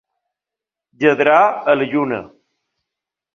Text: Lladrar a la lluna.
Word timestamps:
Lladrar 1.03 1.43
a 1.73 1.77
la 1.81 1.87
lluna. 1.93 2.19